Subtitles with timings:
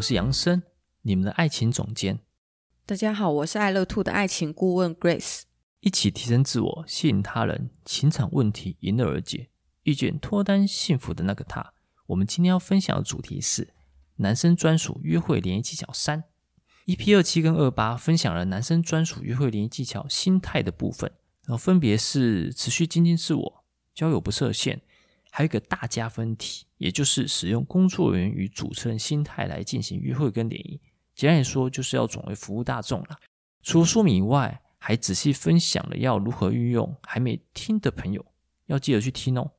[0.00, 0.62] 我是杨生，
[1.02, 2.20] 你们的爱情总监。
[2.86, 5.42] 大家好，我是爱乐 Two 的爱情顾问 Grace。
[5.80, 9.50] 一起提升自我，吸引他人，情场问题迎刃而解，
[9.82, 11.74] 遇见脱单幸福的那个他。
[12.06, 13.74] 我们今天要分享的主题是
[14.16, 16.24] 男生专属约会联谊技巧三。
[16.86, 21.12] EP 二七跟二八分享了男生专属约会联谊技巧心态的部分，
[21.44, 23.64] 然后分别是持续精进自我、
[23.94, 24.80] 交友不设限。
[25.30, 30.80] 还有一个大加分题，也就是使用工作人员与主持人心态来进行约会跟联谊。
[31.14, 33.18] 简单来说，就是要转为服务大众了。
[33.62, 36.96] 除了说明以外，还仔细分享了要如何运用。
[37.02, 38.24] 还没听的朋友，
[38.66, 39.50] 要记得去听哦。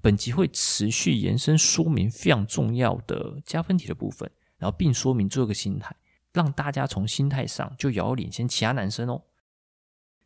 [0.00, 5.94] 本集会持续延伸说明非常重要的加分题的部分，然后并说明做个心态，
[6.32, 9.22] 让大家从心态上就遥遥领先其他男生哦。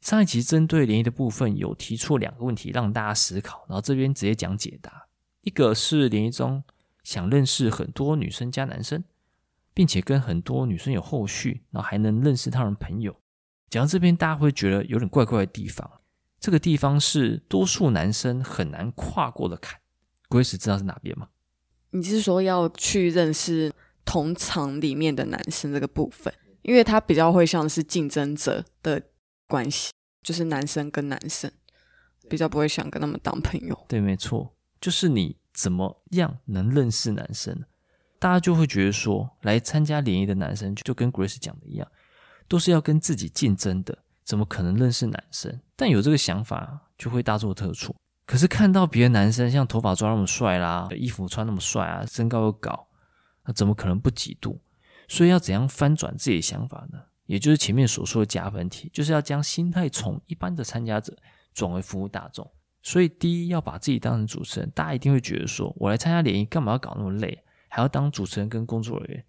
[0.05, 5.07] 上一集针对联谊的部分有提出两个问题让大家思考，然后这边直接讲解答。
[5.41, 6.63] 一个是联谊中
[7.03, 9.03] 想认识很多女生加男生，
[9.73, 13.17] 并且跟很多女生有后续，然后还能认识他人朋友。
[13.71, 15.91] 讲到这边，大家会觉得有点怪怪的地方。
[16.39, 19.81] 这个地方是多数男生很难跨过的坎。
[20.29, 21.29] 鬼使知道是哪边吗？
[21.93, 23.73] 你是说要去认识
[24.05, 26.31] 同场里面的男生这个部分，
[26.61, 29.03] 因为他比较会像是竞争者的。
[29.55, 31.49] 关系就是男生跟男生
[32.29, 33.85] 比较不会想跟他们当朋友。
[33.87, 37.65] 对，没错，就是你怎么样能认识男生，
[38.19, 41.87] 大家就会觉得说，来参加联谊的男生就跟 Grace 讲的一样，
[42.49, 45.61] 都是要跟自己竞争的，怎么可能认识男生？
[45.77, 47.95] 但有这个想法就会大错特错。
[48.27, 52.89] 可是看到别的男生像头发抓那么帅啦，衣服穿那么帅啊，身高又高，
[53.45, 54.59] 那怎么可能不嫉妒？
[55.07, 56.99] 所以要怎样翻转自己的想法呢？
[57.27, 61.17] 也就是前面所说的加分题，就是要将心态从一般的参加者
[61.53, 62.51] 转为服务大众。
[62.83, 69.25] 所以，第一要把自己当成主持人，大家一定会觉得说：“我来参加联谊，干嘛要搞那么累，还要当主持人跟工作人员？”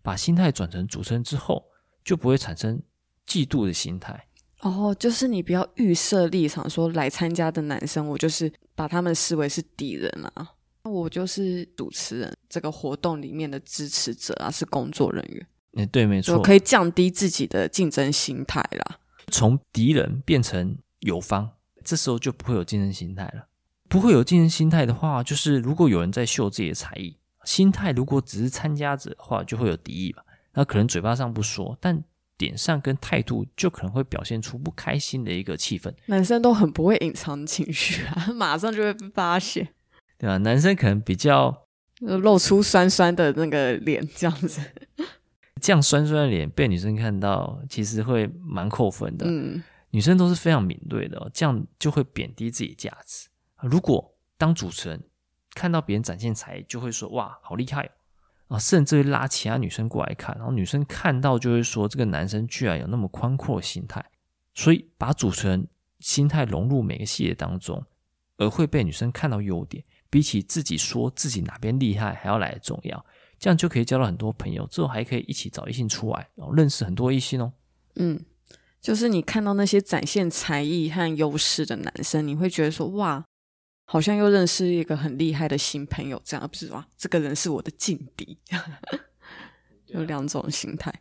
[0.00, 1.64] 把心态转成主持人之后，
[2.04, 2.80] 就不会产生
[3.26, 4.28] 嫉妒的心态。
[4.60, 10.52] 哦，就是你不要预设立场，说来参加的男生，我就是把他们视为是敌人啊，
[10.84, 15.46] 我就是主持人这个活动里面的支持者啊，是工作人员。
[15.74, 18.98] 哎，对，没错，可以降低自己的竞争心态啦。
[19.28, 21.50] 从敌人变成友方，
[21.84, 23.46] 这时候就不会有竞争心态了。
[23.88, 30.24] 不会有竞争心态的话，就是如果有人在秀自己的才艺，心态如果只是参加者的话，就会有敌意吧。
[30.54, 32.02] 那可能嘴巴上不说，但
[32.38, 35.92] 脸上跟态度就可能会表现出不开心的一个气氛。
[36.06, 39.68] 男生都很不会隐藏情绪啊， 马上就会被发现，
[40.18, 40.38] 对吧？
[40.38, 41.66] 男生可能比较
[42.00, 44.60] 露出酸酸的那个脸，这样子。
[45.60, 49.26] 这样酸酸的脸被女生看到，其实会蛮扣分的。
[49.28, 53.28] 嗯，女生都是非常敏锐的哦，这样就会贬低自己价值。
[53.62, 55.02] 如果当主持人
[55.54, 57.84] 看到别人展现才艺，就会说哇，好厉害
[58.48, 60.34] 哦，啊，甚至会拉其他女生过来看。
[60.36, 64.04] 然后女生看到就会说，这个男生居然有那么宽阔的心态。
[64.54, 65.68] 所以把主持人
[66.00, 67.84] 心态融入每个细节当中，
[68.36, 73.04] 而会被女生看到优点，比起自己说自己哪边厉害还要来得重要。
[73.40, 77.50] 这样就可以交到很多朋友，之后还可以一起找异性出来，然后认识很多异性哦。
[77.96, 78.22] 嗯，
[78.82, 83.24] 就是你看到那些展现才艺和优势的男生，你会觉得说哇，
[83.86, 88.38] 好像又认识一个很厉害的新朋友，这样而不是哇，这个人是我的劲敌，
[89.88, 90.92] 有两种心态。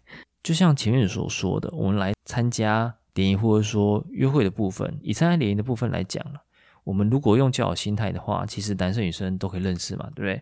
[0.42, 6.42] 就像前面所说的，我们来参加联谊或者说约会的部分，以参加联谊的部分来讲了，
[6.86, 10.42] 我们如果用较好心态的话，其实男生女生都可以认识嘛，对不对？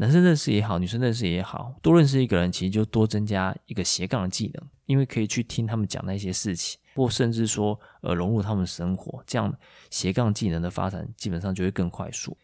[0.00, 9.52] 男生认识也好，女生认识也好，多认识一个人，其实就多增加一个斜杠的技能，因为可以去听他们讲那些事情，或甚至说呃融入他们的生活，这样
[9.90, 12.38] 斜杠技能的发展基本上就会更快速。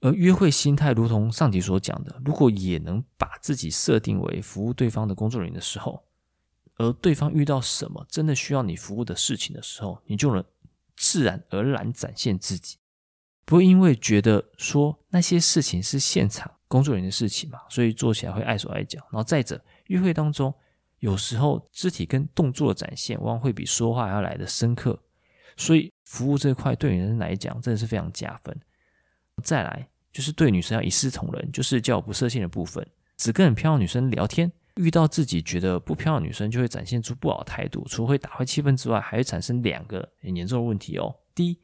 [0.00, 6.04] 而约会心态，如同上集所讲的，如果也能把自己设定为服务对方的工作人员的时候，
[6.76, 10.44] 而对方遇到什么真的需要你服务的事情的时候，你就能
[10.94, 12.76] 自然而然展现自己，
[13.48, 16.52] 不会因为觉得说那些事情是现场。
[16.68, 19.00] 工作人员的事情嘛，所以做起来会碍手碍脚。
[19.04, 20.54] 然后再者，约会当中
[20.98, 25.02] 有时候肢体跟动作的展现，往往会比说话还要来得深刻。
[25.56, 28.54] 所以服务这块对女生来讲真的是非常加分。
[29.42, 32.86] 再来就是对女生要一视同仁，就是交友不设限的部分。
[33.16, 41.16] 只跟很漂亮女生聊天，遇到自己觉得不漂亮女生就会展现出不好的态度，除了打坏气氛之外，还会产生两个很严重的问题哦。
[41.34, 41.58] 第一，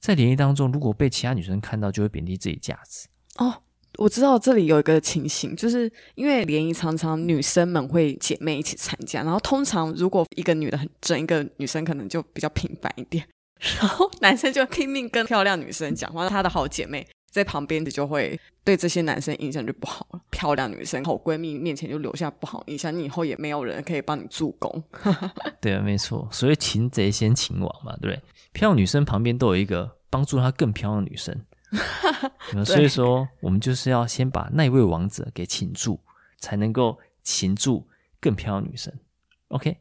[0.00, 3.06] 在联谊当中，如果被其他女生看到，就会贬低自己价值。
[3.36, 3.62] 哦，
[3.98, 13.26] 我知道这里有一个情形，就是因为联谊常常女生们会姐妹一起参加，然后通常如果一个女的很正，一个女生可能就比较平凡一点，
[13.78, 17.06] 然后男生就拼命跟漂亮女生讲话，她的好姐妹。
[17.30, 20.20] 在旁边的就会对这些男生印象就不好了。
[20.30, 24.82] 漂亮女生好闺蜜面前就留下不好印象，你以后也没有人可以帮你助攻。
[25.60, 28.22] 对啊，没错，所以擒贼先擒王嘛，对不对？
[28.52, 31.34] 漂亮女生旁边都有一个帮助她更漂亮的女生，
[32.66, 36.00] 所以说我们就是要先把那一位王者给擒住，
[36.38, 37.86] 才能够擒住
[38.20, 38.92] 更漂亮女生。
[39.48, 39.76] OK，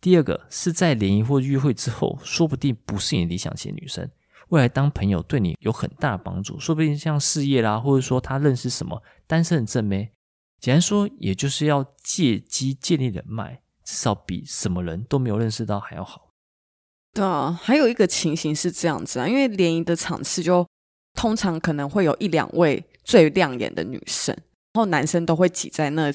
[0.00, 4.08] 第二个是在联谊或约会之后，说不定不是你理想型女生。
[4.48, 10.12] 未来当朋友对你有很大的帮助，说不定像事业啦，或者说他认识什么单身的正妹，
[10.60, 16.30] 简单说，也就是要借机建立人脉，至少比什么人都没有认识到还要好。
[17.12, 20.64] 对啊，还有一个情形是这样子啊，因为联谊的场次就
[21.14, 24.32] 通常可能会有一两位最亮眼的女生，
[24.74, 26.12] 然后男生都会挤在那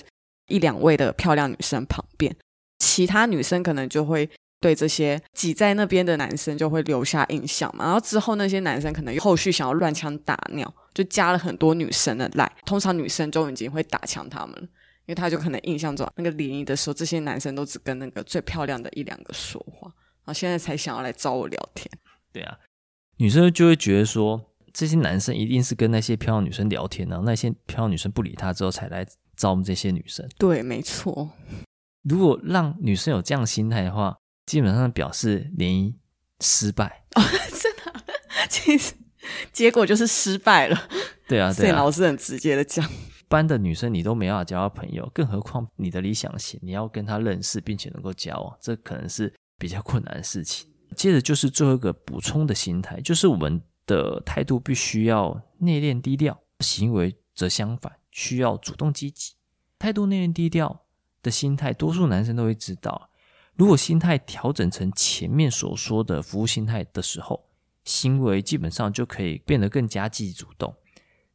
[0.48, 2.34] 一两位的漂亮女生旁边，
[2.80, 4.30] 其他女生可能就会。
[4.62, 19.88] 对这些挤在那边的男生就会留下印象嘛，然后之后那些男生可能后续想要乱枪打鸟，就加了很多女生的赖，通常女生就已经会打枪他们了，因为他就可能印象中那个联谊的时候，这些男生都只跟那个最漂亮的一两个说话，
[20.24, 21.90] 然后现在才想要来找我聊天。
[22.32, 22.56] 对啊，
[23.18, 24.40] 女生就会觉得说
[24.72, 29.04] 这些男生一定是跟那些漂亮女生聊天，然后那些漂亮女生不理他之后才来
[29.36, 30.24] 找我们这些女生。
[30.38, 31.32] 对，没错。
[32.04, 34.18] 如果让女生有这样心态的话，
[34.52, 35.96] 基本上表示联谊
[36.42, 37.22] 失败哦，
[37.58, 38.04] 真的，
[38.50, 38.94] 其实
[39.54, 40.78] 结果就是失败了。
[41.26, 50.68] 对啊，对啊，老师很直接的讲，一般的女生你都没办法交到朋友，更何况你的理想型，你要跟她认识并且能够交往，这可能是比较困难的事情。
[50.98, 59.32] 接着就是最后一个补充的心态，就是我们的态度必须要内敛低调，行为则相反，需要主动积极。
[59.80, 60.82] 态度内敛低调
[61.24, 63.08] 的心态，多数男生都会知道。
[63.56, 67.48] 如果心态调整成前面所说的服务心态的时候，
[67.84, 70.76] 行为基本上就可以变得更加积极主动。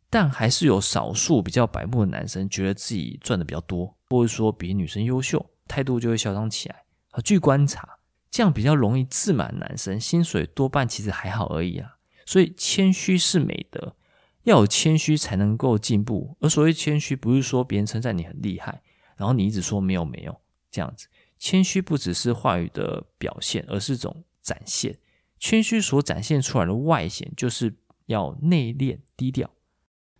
[0.08, 6.84] 但还是有少数比较白目的男生，觉得自己赚的比较多，或者说比女生优秀，态度就会嚣张起来。
[7.10, 7.98] 啊，据观察，
[8.30, 11.96] 这样比较容易自满男生，薪水多半其实还好而已啊。
[12.24, 13.96] 所以谦虚是美德，
[14.44, 16.36] 要有谦虚才能够进步。
[16.40, 18.82] 而所谓谦虚，不是说别人称赞你很厉害，
[19.16, 20.40] 然后你一直说没有没有
[20.70, 21.08] 这样子。
[21.38, 24.99] 谦虚不只是话语的表现，而是一种展现。
[25.38, 27.75] 谦虚所展现出来的外显，就是
[28.06, 29.50] 要内敛低调。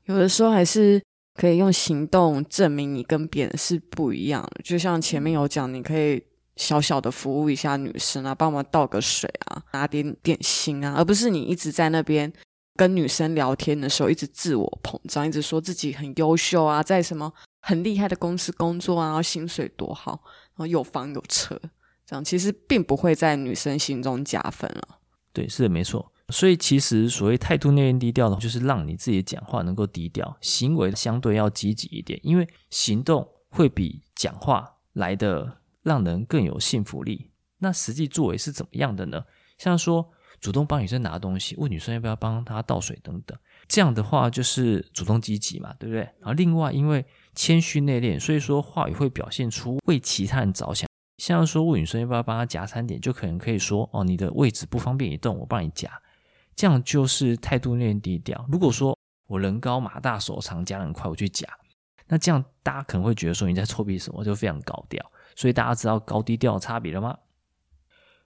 [0.05, 1.03] 有的时候还是
[1.35, 4.61] 可以用行动证明你跟别人是不一样的。
[4.63, 6.23] 就像前面有讲，你可以
[6.57, 12.33] 小小的服务一下女生啊，帮忙倒个水啊，拿点点心啊，而不是你一直在那边
[12.77, 17.33] 跟女生聊天的时候，一直自我膨胀，一直说自己很优秀啊，在什么
[17.67, 20.23] 很厉害的公司工作啊，然后薪水多好。
[20.55, 21.61] 然后有房有车，
[22.07, 25.01] 这样其实并不会在女生心中加分了。
[25.33, 26.13] 对，是的，没错。
[26.29, 37.33] 所以其实所谓态度内敛低调的，就是让你自己讲话能够低调，行为相对要积极一点，因为行动会比讲话来的让人更有信服力。
[37.59, 39.25] 那实际作为是怎么样的呢？
[39.59, 40.09] 像说
[40.41, 43.37] 主动帮女生拿东西，问女生要不要帮她倒水等等，
[43.69, 46.01] 这样的话就是主动积极嘛，对不对？
[46.21, 47.05] 然后另外因为。
[47.37, 50.89] 谦虚内敛，所以说话语会表现出为其他人着想。
[51.19, 55.89] 像说问女生要不要帮他夹餐点，就可能可以说：“哦，你的位置不方便移动，我帮你夹。”
[56.57, 58.45] 这样就是态度内低调。
[58.51, 61.47] 如果说我人高马大手长夹很快，我去夹，
[62.09, 65.05] 那这样大家可能会觉得说你在臭屁什么，就非常高调。
[65.35, 67.19] 所以大家知道高低调的差别了吗？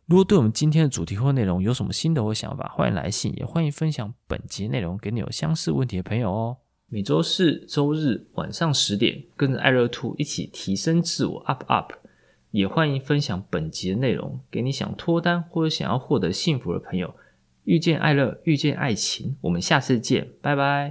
[0.07, 6.57] 如果对我们今天的主题或内容有什么心得或想法，欢迎来信，也欢迎分享本集内容给你有相似问题的朋友哦。
[6.93, 11.93] 每周四、周日晚上十点，跟着爱乐兔一起提升自我，up up。
[12.51, 17.15] 也欢迎分享本集的内容给你想脱单或者想要获得幸福的朋友。
[17.63, 20.89] 遇见爱乐，遇见爱情，我们下次见，拜拜。